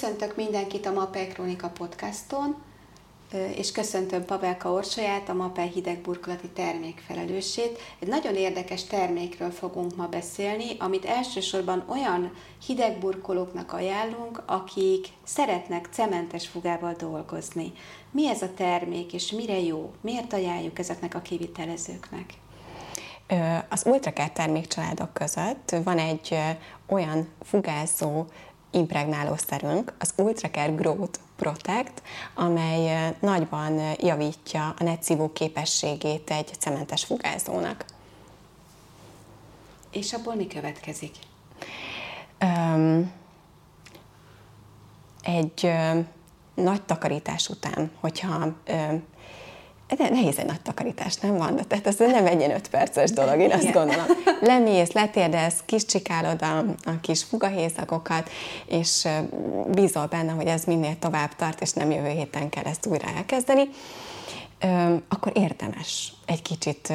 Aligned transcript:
Köszöntök 0.00 0.36
mindenkit 0.36 0.86
a 0.86 0.92
Mapei 0.92 1.26
Krónika 1.26 1.68
podcaston, 1.68 2.56
és 3.54 3.72
köszöntöm 3.72 4.24
Pavelka 4.24 4.72
Orsolyát, 4.72 5.28
a 5.28 5.34
Mapei 5.34 5.68
hidegburkolati 5.68 6.48
termékfelelősét. 6.48 7.78
Egy 7.98 8.08
nagyon 8.08 8.34
érdekes 8.34 8.84
termékről 8.84 9.50
fogunk 9.50 9.96
ma 9.96 10.06
beszélni, 10.06 10.64
amit 10.78 11.04
elsősorban 11.04 11.84
olyan 11.88 12.32
hidegburkolóknak 12.66 13.72
ajánlunk, 13.72 14.42
akik 14.46 15.06
szeretnek 15.24 15.88
cementes 15.92 16.46
fugával 16.46 16.92
dolgozni. 16.92 17.72
Mi 18.10 18.28
ez 18.28 18.42
a 18.42 18.54
termék, 18.54 19.12
és 19.12 19.30
mire 19.30 19.60
jó? 19.60 19.92
Miért 20.00 20.32
ajánljuk 20.32 20.78
ezeknek 20.78 21.14
a 21.14 21.20
kivitelezőknek? 21.20 22.34
Az 23.68 23.86
Ultracare 23.86 24.28
termékcsaládok 24.28 25.12
között 25.12 25.74
van 25.84 25.98
egy 25.98 26.38
olyan 26.86 27.28
fugázó 27.42 28.24
impregnálószerünk, 28.76 29.94
az 29.98 30.12
Ultracare 30.16 30.72
Growth 30.72 31.18
Protect, 31.36 32.02
amely 32.34 33.14
nagyban 33.20 33.80
javítja 34.00 34.74
a 34.78 34.82
netszívó 34.82 35.32
képességét 35.32 36.30
egy 36.30 36.50
cementes 36.58 37.04
fugázónak. 37.04 37.84
És 39.90 40.12
abból 40.12 40.34
mi 40.34 40.46
következik? 40.46 41.14
Um, 42.40 43.12
egy 45.22 45.60
uh, 45.62 46.04
nagy 46.54 46.82
takarítás 46.82 47.48
után, 47.48 47.90
hogyha 48.00 48.46
uh, 48.68 49.02
de 49.94 50.08
nehéz 50.08 50.38
egy 50.38 50.46
nagy 50.46 50.60
takarítás, 50.60 51.14
nem 51.16 51.36
van? 51.36 51.60
Tehát 51.68 51.86
ez 51.86 51.96
nem 51.96 52.26
egy 52.26 52.38
ilyen 52.38 52.50
öt 52.50 52.68
perces 52.68 53.10
dolog, 53.10 53.40
én 53.40 53.52
azt 53.52 53.72
gondolom. 53.72 54.04
Lemész, 54.40 54.92
letérdelsz, 54.92 55.62
csikálod 55.66 56.42
a, 56.42 56.58
a 56.90 57.00
kis 57.00 57.22
fugahézagokat, 57.22 58.30
és 58.66 59.08
bízol 59.66 60.06
benne, 60.06 60.32
hogy 60.32 60.46
ez 60.46 60.64
minél 60.64 60.98
tovább 60.98 61.34
tart, 61.36 61.60
és 61.60 61.72
nem 61.72 61.90
jövő 61.90 62.08
héten 62.08 62.48
kell 62.48 62.64
ezt 62.64 62.86
újra 62.86 63.08
elkezdeni, 63.16 63.68
akkor 65.08 65.32
érdemes 65.34 66.12
egy 66.26 66.42
kicsit 66.42 66.92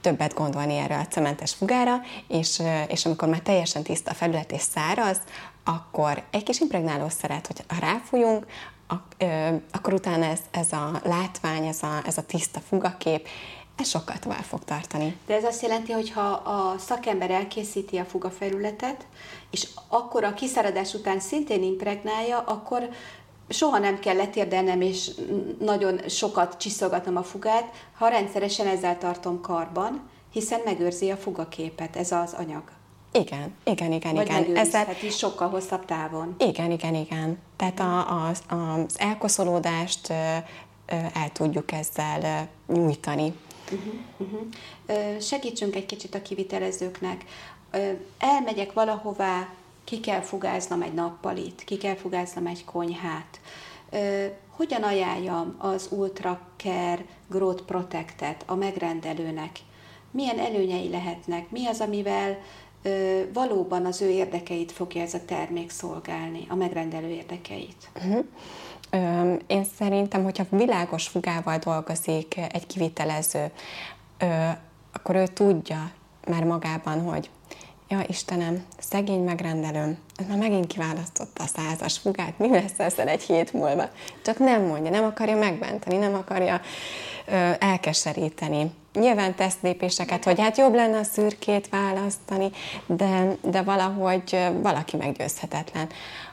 többet 0.00 0.34
gondolni 0.34 0.76
erre 0.76 0.98
a 0.98 1.06
cementes 1.06 1.54
fugára, 1.54 2.00
és, 2.28 2.62
és 2.88 3.06
amikor 3.06 3.28
már 3.28 3.40
teljesen 3.40 3.82
tiszta 3.82 4.10
a 4.10 4.14
felület 4.14 4.52
és 4.52 4.60
száraz, 4.60 5.20
akkor 5.64 6.22
egy 6.30 6.42
kis 6.42 6.60
impregnálószeret, 6.60 7.46
hogy 7.46 7.64
ha 7.68 7.86
ráfújunk, 7.86 8.46
akkor 9.72 9.92
utána 9.92 10.24
ez, 10.24 10.40
ez 10.50 10.72
a 10.72 11.00
látvány, 11.04 11.66
ez 11.66 11.82
a, 11.82 12.02
ez 12.06 12.18
a 12.18 12.22
tiszta 12.22 12.60
fugakép, 12.60 13.28
ez 13.76 13.88
sokkal 13.88 14.18
tovább 14.18 14.42
fog 14.42 14.64
tartani. 14.64 15.16
De 15.26 15.34
ez 15.34 15.44
azt 15.44 15.62
jelenti, 15.62 15.92
hogy 15.92 16.10
ha 16.10 16.30
a 16.30 16.78
szakember 16.78 17.30
elkészíti 17.30 17.96
a 17.96 18.04
fugafelületet, 18.04 19.06
és 19.50 19.68
akkor 19.88 20.24
a 20.24 20.34
kiszáradás 20.34 20.94
után 20.94 21.20
szintén 21.20 21.62
impregnálja, 21.62 22.38
akkor 22.38 22.88
soha 23.48 23.78
nem 23.78 23.98
kell 23.98 24.16
letérdelnem, 24.16 24.80
és 24.80 25.10
nagyon 25.58 26.08
sokat 26.08 26.56
csiszolgatnom 26.56 27.16
a 27.16 27.22
fugát, 27.22 27.74
ha 27.98 28.08
rendszeresen 28.08 28.66
ezzel 28.66 28.98
tartom 28.98 29.40
karban, 29.40 30.10
hiszen 30.32 30.60
megőrzi 30.64 31.10
a 31.10 31.16
fugaképet, 31.16 31.96
ez 31.96 32.12
az 32.12 32.32
anyag. 32.32 32.62
Igen, 33.12 33.54
igen, 33.64 33.92
igen, 33.92 34.14
Vagy 34.14 34.26
igen. 34.26 34.56
Ezzel 34.56 34.86
is 35.02 35.16
sokkal 35.16 35.48
hosszabb 35.48 35.84
távon. 35.84 36.34
Igen, 36.38 36.70
igen, 36.70 36.94
igen. 36.94 37.38
Tehát 37.56 37.80
a, 37.80 37.98
a, 37.98 38.28
az 38.48 38.98
elkoszolódást 38.98 40.10
el 41.14 41.30
tudjuk 41.32 41.72
ezzel 41.72 42.48
nyújtani. 42.66 43.34
Uh-huh, 43.72 43.94
uh-huh. 44.16 45.20
Segítsünk 45.20 45.76
egy 45.76 45.86
kicsit 45.86 46.14
a 46.14 46.22
kivitelezőknek. 46.22 47.24
Elmegyek 48.18 48.72
valahová, 48.72 49.48
ki 49.84 50.00
kell 50.00 50.20
fugáznom 50.20 50.82
egy 50.82 50.94
nappalit, 50.94 51.64
ki 51.64 51.76
kell 51.76 51.96
fugáznom 51.96 52.46
egy 52.46 52.64
konyhát. 52.64 53.40
Hogyan 54.48 54.82
ajánljam 54.82 55.56
az 55.58 55.88
Ultra 55.90 56.40
Care 56.56 57.04
Growth 57.28 57.62
Protectet 57.62 58.44
a 58.46 58.54
megrendelőnek? 58.54 59.58
Milyen 60.10 60.38
előnyei 60.38 60.88
lehetnek? 60.88 61.50
Mi 61.50 61.66
az, 61.66 61.80
amivel 61.80 62.38
valóban 63.32 63.86
az 63.86 64.02
ő 64.02 64.08
érdekeit 64.08 64.72
fogja 64.72 65.02
ez 65.02 65.14
a 65.14 65.24
termék 65.26 65.70
szolgálni, 65.70 66.46
a 66.48 66.54
megrendelő 66.54 67.08
érdekeit? 67.08 67.90
Uh-huh. 67.96 68.24
Én 69.46 69.64
szerintem, 69.78 70.22
hogyha 70.22 70.44
világos 70.50 71.08
fugával 71.08 71.58
dolgozik 71.58 72.36
egy 72.52 72.66
kivitelező, 72.66 73.50
akkor 74.92 75.14
ő 75.14 75.26
tudja 75.26 75.90
már 76.28 76.44
magában, 76.44 77.00
hogy 77.00 77.30
ja 77.88 78.04
Istenem, 78.06 78.64
szegény 78.78 79.24
megrendelőm, 79.24 79.98
ez 80.16 80.26
már 80.28 80.38
megint 80.38 80.66
kiválasztotta 80.66 81.42
a 81.42 81.46
százas 81.46 81.98
fugát, 81.98 82.38
mi 82.38 82.48
lesz 82.48 82.78
ezzel 82.78 83.08
egy 83.08 83.22
hét 83.22 83.52
múlva? 83.52 83.88
Csak 84.24 84.38
nem 84.38 84.62
mondja, 84.62 84.90
nem 84.90 85.04
akarja 85.04 85.36
megbántani, 85.36 85.96
nem 85.96 86.14
akarja 86.14 86.60
elkeseríteni. 87.58 88.70
Nyilván 88.92 89.34
tesz 89.34 89.56
lépéseket, 89.60 90.24
hogy 90.24 90.40
hát 90.40 90.58
jobb 90.58 90.74
lenne 90.74 90.98
a 90.98 91.02
szürkét 91.02 91.68
választani, 91.68 92.50
de, 92.86 93.36
de 93.42 93.62
valahogy 93.62 94.48
valaki 94.62 94.96
meggyőzhetetlen. 94.96 95.88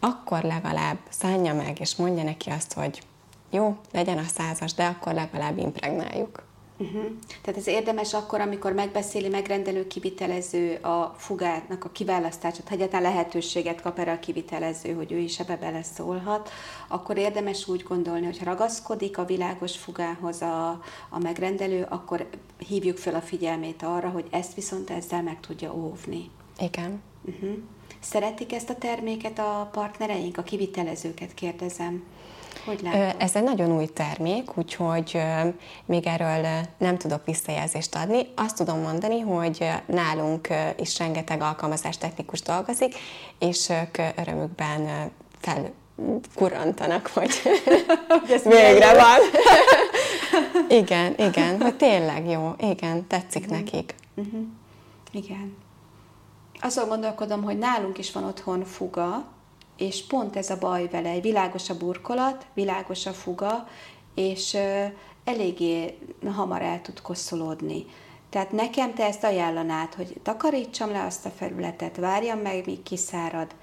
Akkor 0.00 0.42
legalább 0.42 0.98
szánja 1.08 1.54
meg, 1.54 1.80
és 1.80 1.96
mondja 1.96 2.22
neki 2.22 2.50
azt, 2.50 2.72
hogy 2.72 3.02
jó, 3.50 3.76
legyen 3.92 4.18
a 4.18 4.26
százas, 4.34 4.74
de 4.74 4.84
akkor 4.84 5.14
legalább 5.14 5.58
impregnáljuk. 5.58 6.42
Uh-huh. 6.80 7.04
Tehát 7.42 7.60
ez 7.60 7.66
érdemes 7.66 8.14
akkor, 8.14 8.40
amikor 8.40 8.72
megbeszéli 8.72 9.28
megrendelő 9.28 9.86
kivitelező 9.86 10.74
a 10.74 11.14
fugátnak 11.16 11.84
a 11.84 11.90
kiválasztását, 11.90 12.68
ha 12.68 12.74
egyáltalán 12.74 13.12
lehetőséget 13.12 13.80
kap 13.80 13.98
erre 13.98 14.12
a 14.12 14.18
kivitelező, 14.18 14.92
hogy 14.92 15.12
ő 15.12 15.18
is 15.18 15.40
ebbe 15.40 15.56
beleszólhat, 15.56 16.50
akkor 16.88 17.16
érdemes 17.16 17.68
úgy 17.68 17.82
gondolni, 17.82 18.24
hogy 18.24 18.38
ha 18.38 18.44
ragaszkodik 18.44 19.18
a 19.18 19.24
világos 19.24 19.76
fugához 19.76 20.42
a, 20.42 20.68
a 21.08 21.18
megrendelő, 21.18 21.86
akkor 21.88 22.28
hívjuk 22.68 22.96
fel 22.96 23.14
a 23.14 23.20
figyelmét 23.20 23.82
arra, 23.82 24.08
hogy 24.08 24.26
ezt 24.30 24.54
viszont 24.54 24.90
ezzel 24.90 25.22
meg 25.22 25.40
tudja 25.40 25.74
óvni. 25.74 26.30
Igen. 26.58 27.02
Uh-huh. 27.24 27.56
Szeretik 28.00 28.52
ezt 28.52 28.70
a 28.70 28.78
terméket 28.78 29.38
a 29.38 29.68
partnereink, 29.72 30.38
a 30.38 30.42
kivitelezőket 30.42 31.34
kérdezem? 31.34 32.02
Hogy 32.70 33.14
Ez 33.18 33.36
egy 33.36 33.42
nagyon 33.42 33.76
új 33.76 33.86
termék, 33.86 34.56
úgyhogy 34.56 35.22
még 35.86 36.06
erről 36.06 36.46
nem 36.78 36.98
tudok 36.98 37.24
visszajelzést 37.24 37.94
adni. 37.94 38.26
Azt 38.36 38.56
tudom 38.56 38.80
mondani, 38.80 39.20
hogy 39.20 39.70
nálunk 39.86 40.48
is 40.76 40.98
rengeteg 40.98 41.42
alkalmazás 41.42 41.98
technikus 41.98 42.42
dolgozik, 42.42 42.94
és 43.38 43.68
ők 43.68 43.98
örömükben 44.16 45.10
fel 45.40 45.70
kurantanak, 46.34 47.06
hogy 47.06 47.30
ez 48.34 48.42
végre 48.42 48.94
van. 48.94 49.18
igen, 50.80 51.14
igen, 51.18 51.60
hogy 51.60 51.76
tényleg 51.76 52.28
jó, 52.28 52.54
igen, 52.58 53.06
tetszik 53.06 53.42
uh-huh. 53.42 53.58
nekik. 53.58 53.94
Uh-huh. 54.14 54.40
Igen. 55.12 55.56
Azon 56.60 56.88
gondolkodom, 56.88 57.42
hogy 57.42 57.58
nálunk 57.58 57.98
is 57.98 58.12
van 58.12 58.24
otthon 58.24 58.64
fuga, 58.64 59.24
és 59.80 60.06
pont 60.06 60.36
ez 60.36 60.50
a 60.50 60.58
baj 60.58 60.88
vele, 60.88 61.08
egy 61.08 61.22
világos 61.22 61.70
a 61.70 61.76
burkolat, 61.76 62.46
világos 62.54 63.06
a 63.06 63.12
fuga, 63.12 63.68
és 64.14 64.56
eléggé 65.24 65.98
hamar 66.24 66.62
el 66.62 66.82
tud 66.82 67.00
koszolódni. 67.00 67.86
Tehát 68.30 68.52
nekem 68.52 68.94
te 68.94 69.04
ezt 69.04 69.24
ajánlanád, 69.24 69.94
hogy 69.94 70.16
takarítsam 70.22 70.90
le 70.90 71.04
azt 71.04 71.26
a 71.26 71.30
felületet, 71.30 71.96
várjam 71.96 72.38
meg, 72.38 72.66
míg 72.66 72.82
kiszárad, 72.82 73.54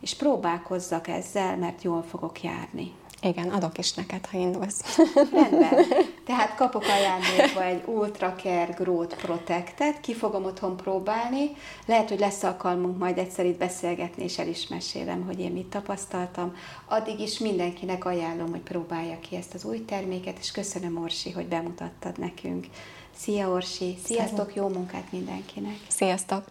és 0.00 0.14
próbálkozzak 0.14 1.08
ezzel, 1.08 1.56
mert 1.56 1.82
jól 1.82 2.02
fogok 2.02 2.42
járni. 2.42 2.92
Igen, 3.22 3.48
adok 3.48 3.78
is 3.78 3.92
neked, 3.92 4.26
ha 4.26 4.38
indulsz. 4.38 4.98
Rendben. 5.32 5.84
Tehát 6.26 6.54
kapok 6.54 6.82
ajándékba 6.82 7.64
egy 7.64 7.82
Ultra 7.86 8.34
Care 8.42 8.72
Growth 8.72 9.16
Protectet, 9.16 10.00
ki 10.00 10.14
fogom 10.14 10.44
otthon 10.44 10.76
próbálni. 10.76 11.50
Lehet, 11.86 12.08
hogy 12.08 12.18
lesz 12.18 12.42
alkalmunk 12.42 12.98
majd 12.98 13.18
egyszer 13.18 13.46
itt 13.46 13.58
beszélgetni, 13.58 14.22
és 14.22 14.38
el 14.38 14.48
is 14.48 14.68
mesélem, 14.68 15.24
hogy 15.26 15.40
én 15.40 15.52
mit 15.52 15.66
tapasztaltam. 15.66 16.54
Addig 16.88 17.20
is 17.20 17.38
mindenkinek 17.38 18.04
ajánlom, 18.04 18.50
hogy 18.50 18.60
próbálja 18.60 19.18
ki 19.20 19.36
ezt 19.36 19.54
az 19.54 19.64
új 19.64 19.84
terméket, 19.84 20.38
és 20.38 20.50
köszönöm, 20.50 21.02
Orsi, 21.02 21.30
hogy 21.30 21.46
bemutattad 21.46 22.18
nekünk. 22.18 22.66
Szia, 23.16 23.48
Orsi! 23.48 23.98
Sziasztok, 24.04 24.54
jó 24.54 24.68
munkát 24.68 25.12
mindenkinek! 25.12 25.76
Sziasztok! 25.88 26.44